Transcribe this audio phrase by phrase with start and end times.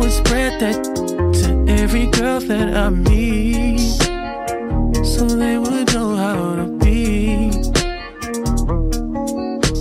[0.00, 0.82] would spread that
[1.40, 3.80] to every girl that I meet.
[5.04, 7.50] So they would know how to be.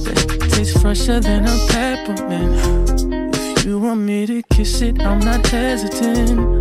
[0.06, 3.36] That tastes fresher than a peppermint.
[3.58, 6.59] If you want me to kiss it, I'm not hesitant.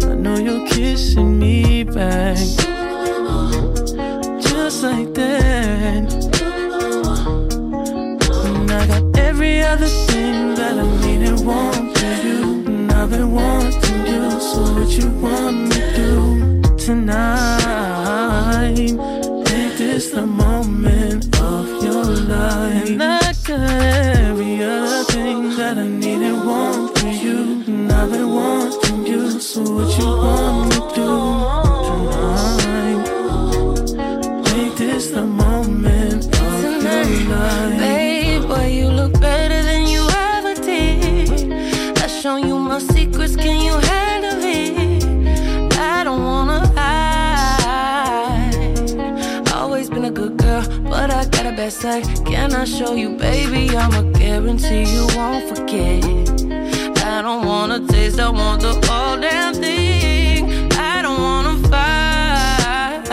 [58.08, 60.72] least I want the whole damn thing.
[60.72, 63.10] I don't wanna fight.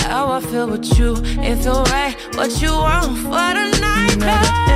[0.00, 2.16] How I feel with you, it's alright.
[2.16, 2.36] right.
[2.36, 4.69] What you want for the night?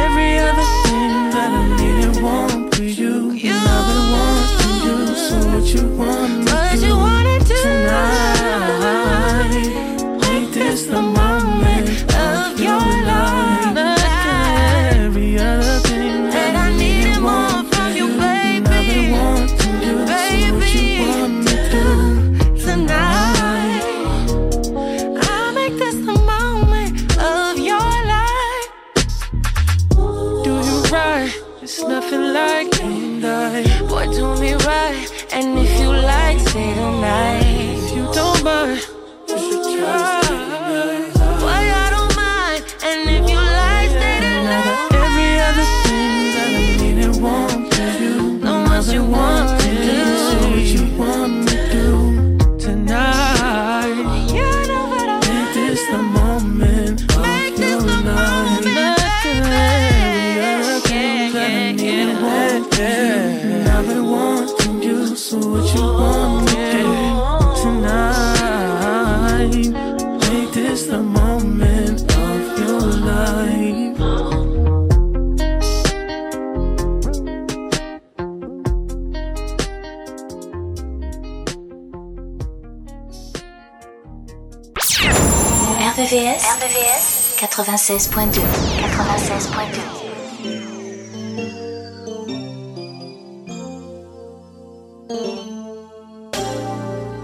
[87.54, 88.42] 96.2.
[88.82, 89.54] 96.2.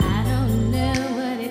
[0.01, 1.51] I don't know what it.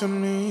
[0.00, 0.49] to me.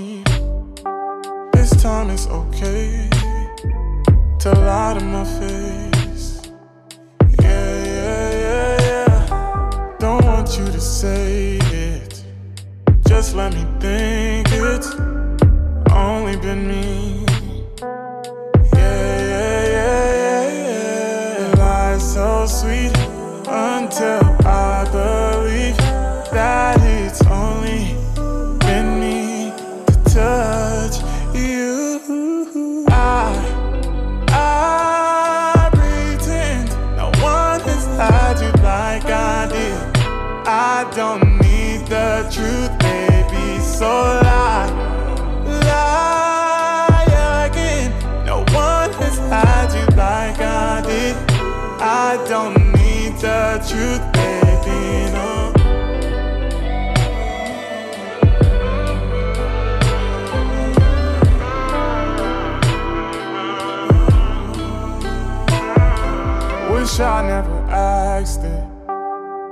[68.19, 68.63] wasted.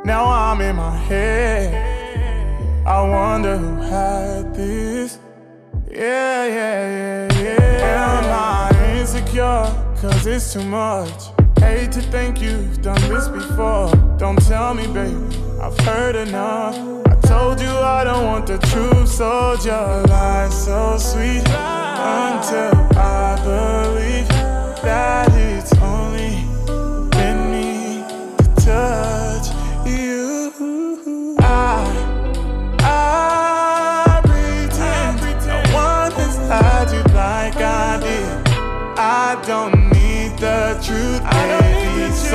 [0.04, 1.72] Now I'm in my head.
[2.86, 5.20] I wonder who had this.
[5.90, 8.18] Yeah, yeah, yeah, yeah.
[8.18, 9.68] Am I insecure?
[10.02, 11.22] Cause it's too much.
[11.60, 13.90] Hate to think you've done this before.
[14.18, 16.76] Don't tell me, baby, I've heard enough.
[17.08, 21.48] I told you I don't want the truth, so your lies so sweet.
[22.18, 24.28] Until I believe
[24.84, 25.57] that it.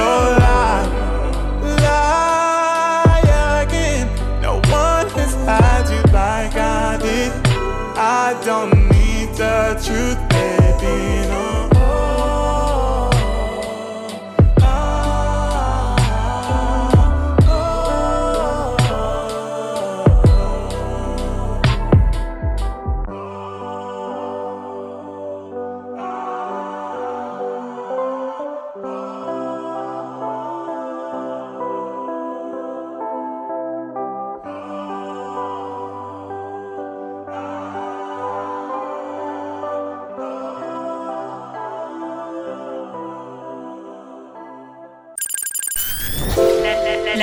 [0.05, 0.32] Oh.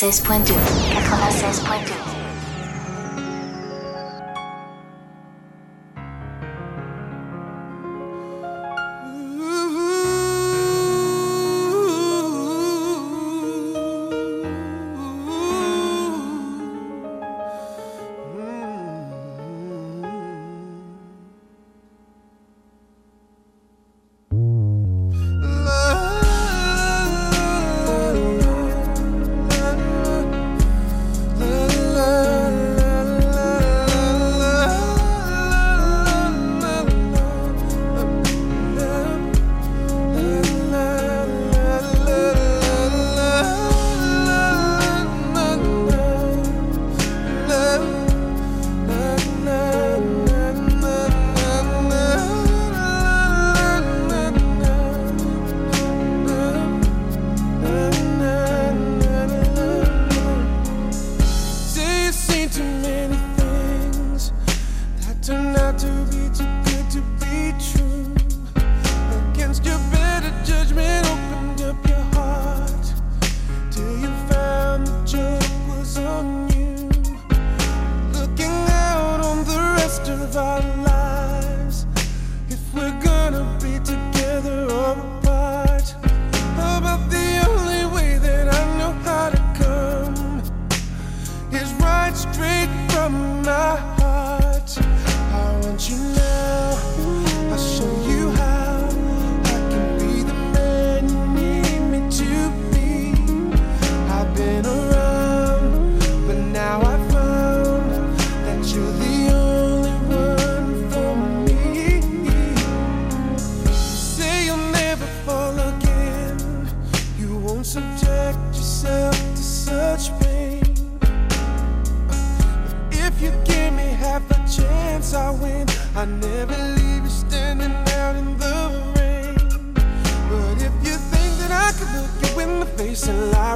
[0.00, 0.69] 96.2.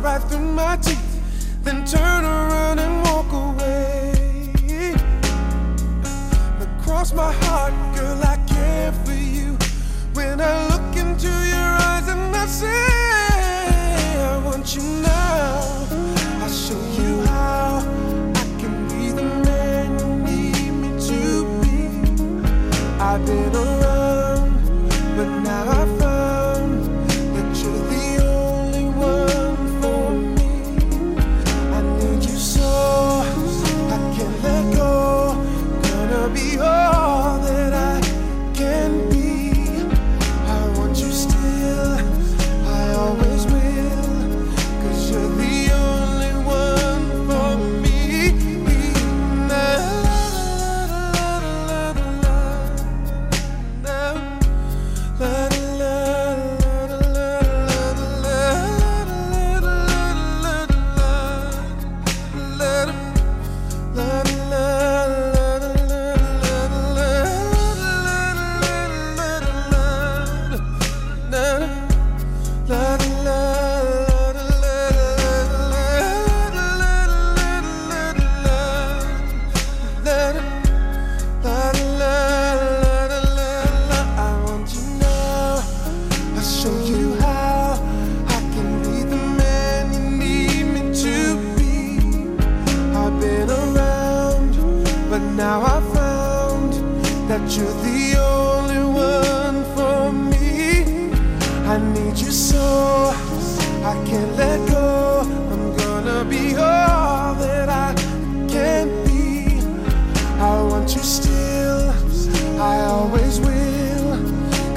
[0.01, 4.95] fly right through my teeth, then turn around and walk away.
[6.61, 9.57] Across my heart, girl, I care for you.
[10.15, 12.67] When I look into your eyes and I say,
[14.19, 15.14] I want you now.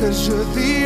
[0.07, 0.76] Cause you're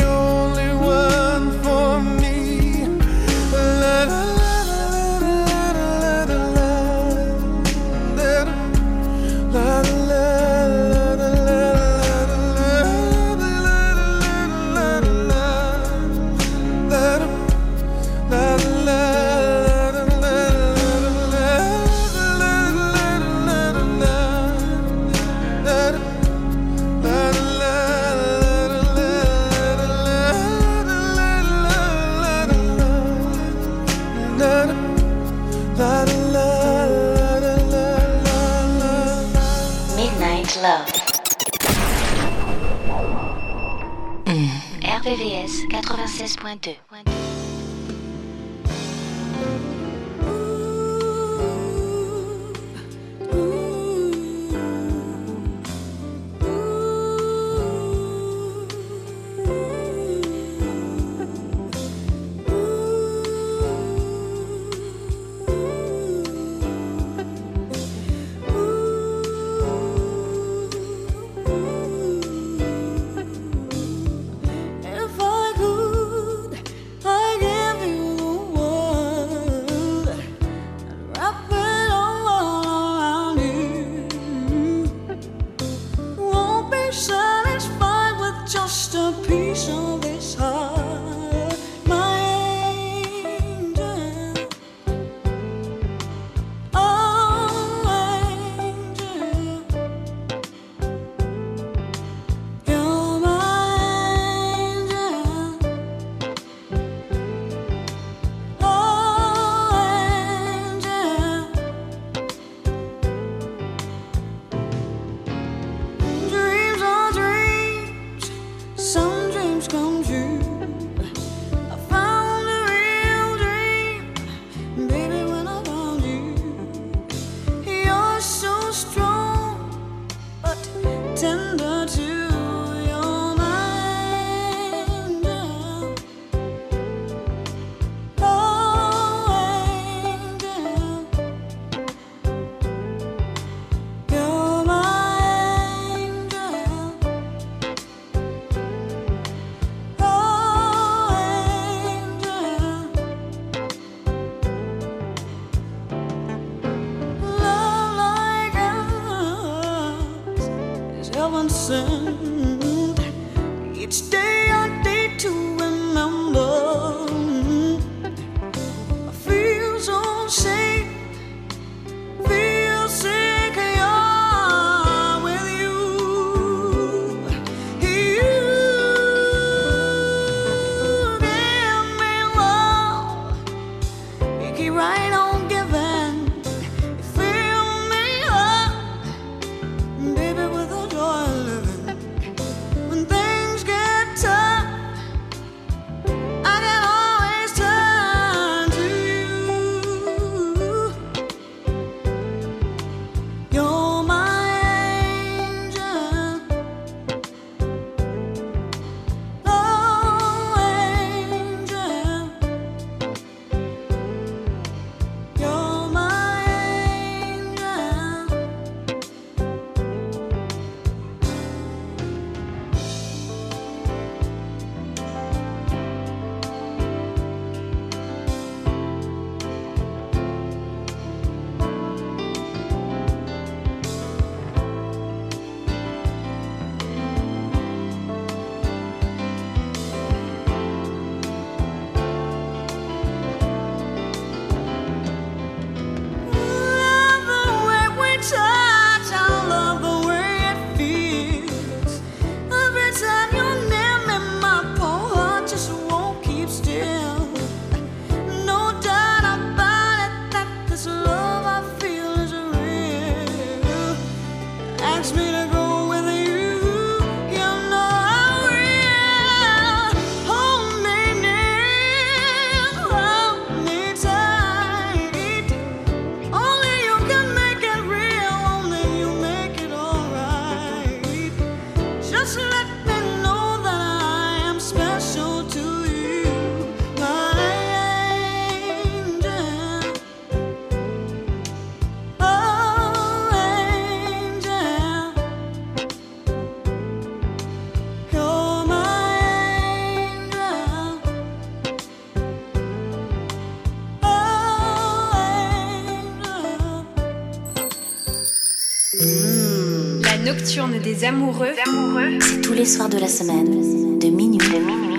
[310.42, 312.18] nocturne des amoureux, amoureux.
[312.20, 314.40] c'est tous les soirs de la semaine, de minuit,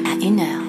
[0.06, 0.64] à 1 heure.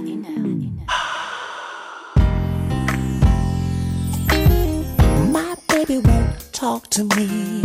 [5.31, 7.63] My baby won't talk to me.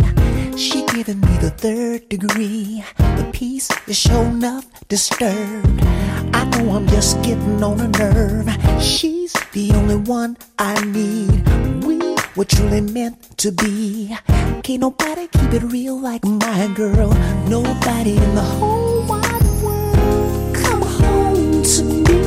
[0.56, 2.84] She giving me the third degree.
[2.98, 5.82] The peace is sure enough disturbed.
[6.32, 8.48] I know I'm just getting on a nerve.
[8.80, 11.69] She's the only one I need.
[12.40, 14.16] We were truly meant to be.
[14.62, 17.12] Can't nobody keep it real like my girl.
[17.46, 20.54] Nobody in the whole wide world.
[20.54, 22.19] Come home to me,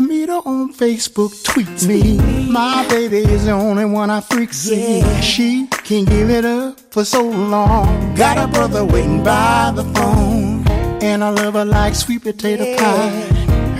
[0.00, 2.18] Meet her on Facebook, tweet me.
[2.50, 4.98] My baby is the only one I freak see.
[4.98, 5.20] Yeah.
[5.20, 8.14] She can't give it up for so long.
[8.16, 10.66] Got a brother waiting by the phone.
[11.00, 13.10] And I love her like sweet potato pie.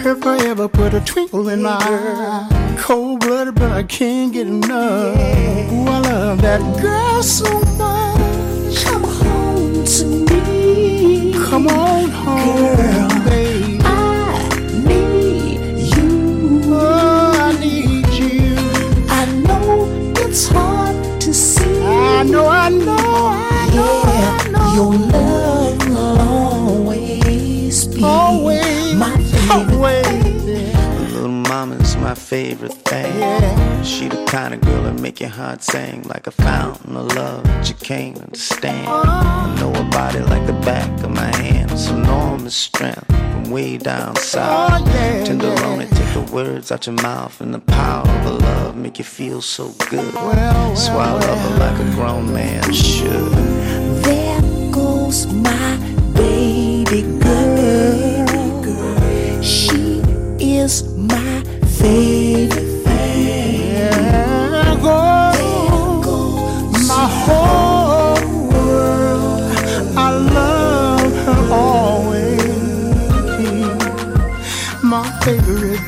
[0.02, 2.76] Her forever put a twinkle in my eye.
[2.78, 5.16] Cold blooded, but I can't get enough.
[5.72, 8.84] Ooh, I love that girl so much.
[8.84, 11.32] Come home to me.
[11.32, 13.13] Come on home, Girl.
[20.34, 21.62] It's hard to see.
[21.80, 24.74] I know, I know, I know, I know.
[24.74, 29.70] your love will always be Always, my favorite.
[29.76, 30.23] always.
[31.64, 33.18] Mama's my favorite thing.
[33.18, 33.82] Yeah.
[33.82, 37.42] She the kind of girl that make your heart sing like a fountain of love
[37.44, 38.86] that you can't understand.
[38.86, 39.02] Uh-huh.
[39.06, 41.70] I know her body like the back of my hand.
[41.70, 44.82] It's enormous strength from way down oh, south.
[44.82, 45.98] Oh, yeah, Tenderoni, yeah.
[45.98, 49.40] take the words out your mouth and the power of her love make you feel
[49.40, 50.12] so good.
[50.12, 53.32] well, so I love her like a grown man should.
[54.04, 55.78] There goes my
[56.12, 57.82] baby girl.
[59.42, 60.02] She
[60.38, 60.93] is
[66.88, 69.42] my whole world
[69.96, 72.44] I love her always.
[74.82, 75.84] My favorite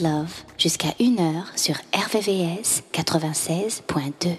[0.00, 4.36] Love jusqu'à 1h sur RVVS 96.2.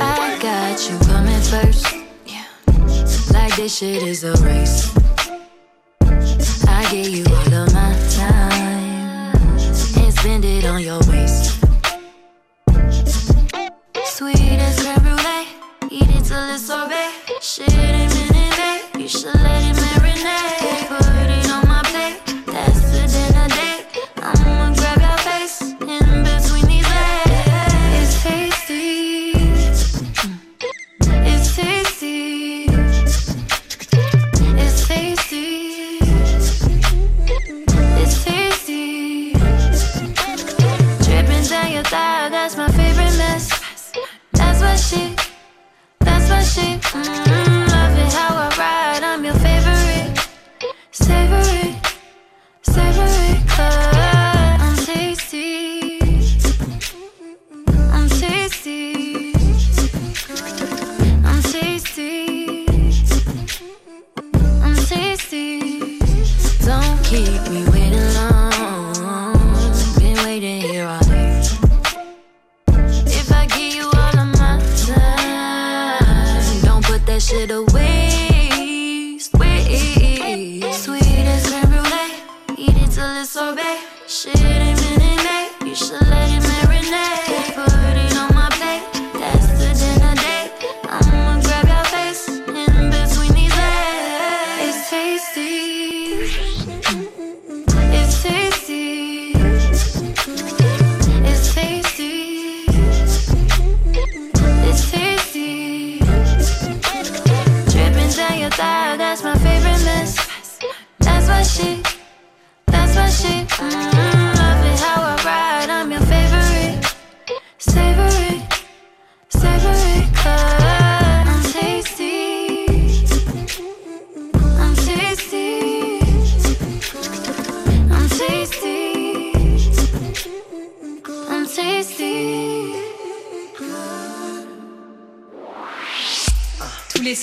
[0.00, 1.96] I got you coming first.
[2.26, 2.44] Yeah.
[3.32, 4.94] Like this shit is a race.
[6.68, 9.34] I give you all of my time
[9.96, 11.57] and spend it on your waist.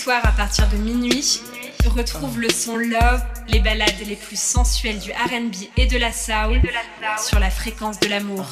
[0.06, 1.42] soir à partir de minuit,
[1.88, 6.62] retrouve le son Love, les balades les plus sensuelles du RB et de la soul
[7.18, 8.46] sur la fréquence de l'amour.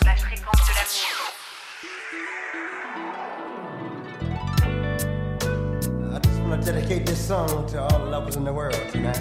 [6.65, 9.17] dedicate this song to all the lovers in the world tonight.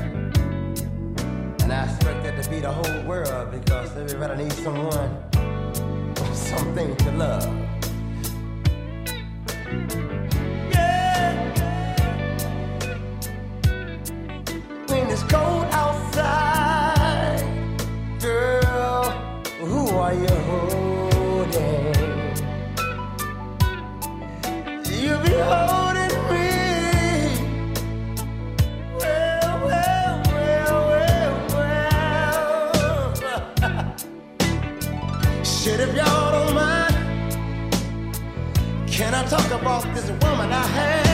[1.63, 6.97] And I expect that to be the whole world because everybody needs someone or something
[6.97, 7.63] to love.
[39.33, 41.12] talk about this woman I had.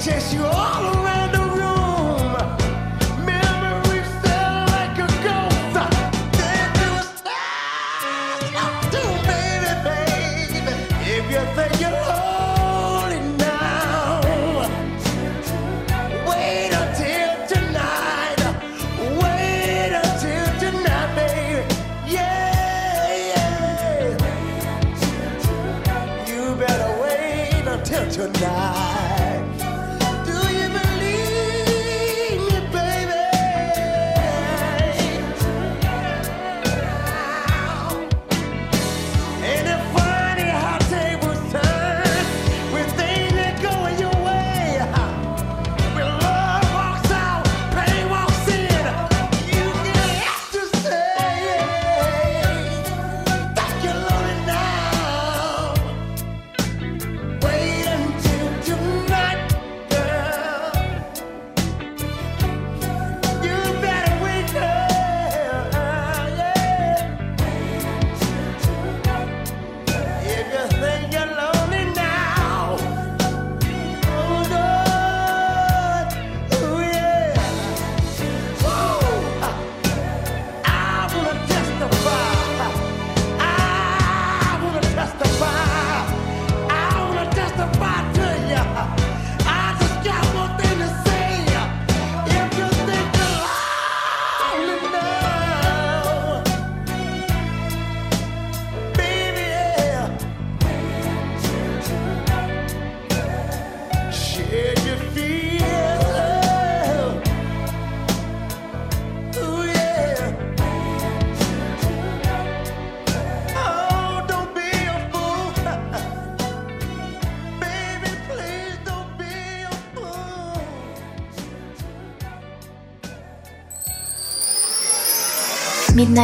[0.00, 1.07] chase you all around.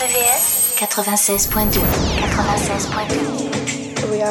[0.00, 4.22] RVVS 96.2 96.2 We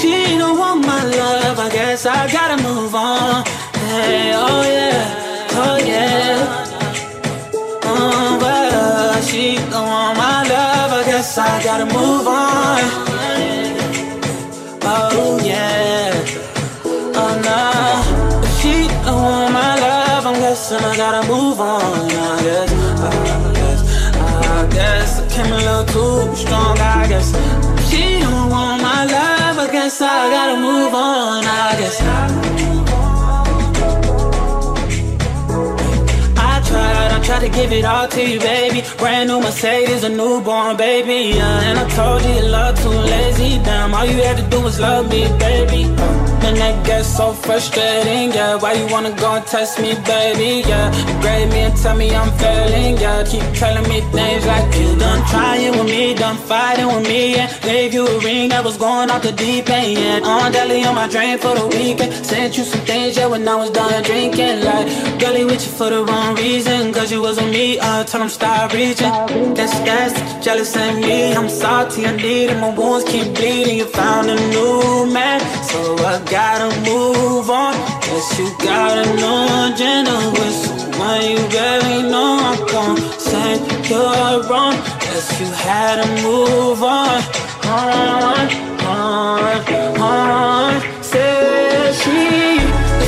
[0.00, 2.55] She don't want my love, I guess I gotta
[21.56, 22.10] move on.
[22.10, 23.80] I guess, I guess,
[24.16, 26.78] I guess I came a little too strong.
[26.78, 27.28] I guess
[27.88, 29.58] she don't want my love.
[29.58, 31.44] I guess I gotta move on.
[31.44, 32.00] I guess.
[36.38, 38.85] I tried, I tried to give it all to you, baby.
[39.06, 41.36] Brand new Mercedes, a newborn baby.
[41.38, 43.62] Yeah, and I told you your love too lazy.
[43.62, 45.84] Damn, all you had to do was love me, baby.
[46.46, 48.56] And that gets so frustrating, yeah.
[48.56, 50.66] Why you wanna go and test me, baby?
[50.66, 50.90] Yeah,
[51.22, 53.22] grade me and tell me I'm failing, yeah.
[53.22, 57.45] Keep telling me things like you done trying with me, done fighting with me, and
[57.66, 59.98] gave you a ring that was going off the deep end.
[59.98, 62.12] Yeah, on deli on my drain for the weekend.
[62.24, 64.62] Sent you some things, yeah, when I was done drinking.
[64.62, 64.86] Like,
[65.18, 68.28] girlie with you for the wrong reason, cause you was with me, uh, told him
[68.28, 69.12] stop reaching.
[69.58, 70.14] That's that's
[70.44, 71.34] jealous of me.
[71.34, 73.76] I'm salty, I need it, my wounds keep bleeding.
[73.78, 75.40] You found a new man,
[75.70, 75.78] so
[76.12, 77.74] I gotta move on.
[78.06, 82.30] Guess you got a new agenda with someone you really know.
[82.48, 83.58] I'm gon' say
[83.90, 84.74] you're wrong.
[85.02, 87.45] Guess you had to move on.
[87.76, 88.48] On,
[88.86, 91.02] on, on.
[91.02, 92.56] Said she,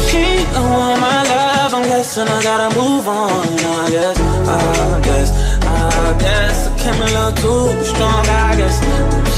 [0.09, 1.73] she don't want my love.
[1.73, 1.85] I'm
[2.29, 3.49] I gotta move on.
[3.49, 5.31] I guess, I guess,
[5.65, 8.27] I guess I came a little too strong.
[8.29, 8.79] I guess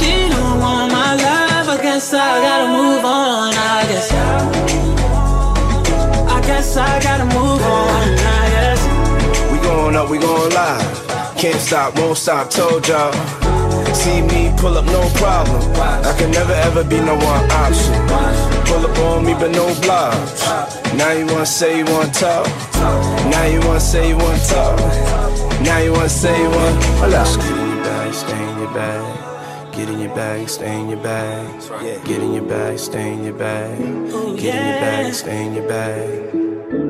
[0.00, 1.68] she don't want my love.
[1.68, 3.54] I guess I gotta move on.
[3.54, 4.12] I guess,
[6.28, 8.18] I guess I gotta move on.
[8.18, 9.52] I guess.
[9.52, 11.36] We going up, we going live.
[11.38, 13.39] Can't stop, won't stop, told y'all.
[13.94, 15.60] See me pull up, no problem.
[15.76, 17.94] I can never ever be no one option.
[18.66, 20.42] Pull up on me, but no blocks.
[20.94, 22.46] Now you wanna say you wanna talk.
[23.30, 24.78] Now you wanna say you wanna talk.
[25.62, 26.84] Now you wanna say you wanna.
[27.00, 27.26] Hold up.
[27.26, 29.72] Get in your bag, stay in your bag.
[29.72, 31.46] Get in your bag, stay in your bag.
[32.04, 33.78] Get in your bag, stay in your bag.
[34.38, 36.89] Get in your bag, stay in your bag.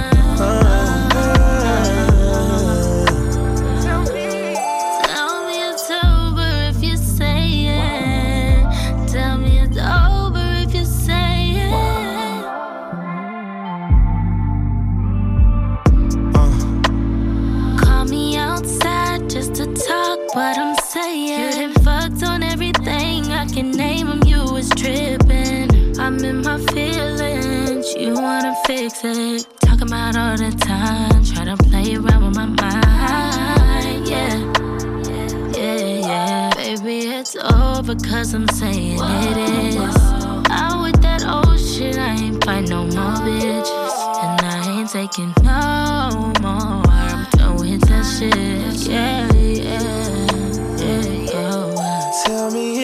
[24.81, 25.99] Tripping.
[25.99, 27.93] I'm in my feelings.
[27.93, 29.47] You wanna fix it.
[29.59, 31.23] Talking about all the time.
[31.23, 34.07] Try to play around with my mind.
[34.09, 34.37] Yeah.
[35.55, 36.49] Yeah, yeah.
[36.55, 39.37] Baby, it's over cause I'm saying it
[39.75, 39.95] is.
[40.49, 43.95] Out with that old shit, I ain't find no more bitches.
[44.23, 46.81] And I ain't taking no more.
[46.89, 48.89] I'm done with that shit.
[48.89, 49.31] Yeah,